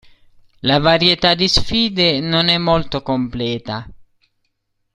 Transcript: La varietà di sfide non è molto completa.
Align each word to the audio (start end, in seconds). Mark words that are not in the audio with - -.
La 0.61 0.79
varietà 0.79 1.35
di 1.35 1.47
sfide 1.47 2.19
non 2.21 2.47
è 2.47 2.57
molto 2.57 3.03
completa. 3.03 3.87